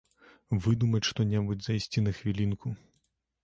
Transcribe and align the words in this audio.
Выдумаць 0.65 1.03
што-небудзь, 1.09 1.63
зайсці 1.69 2.05
на 2.09 2.17
хвілінку. 2.21 2.67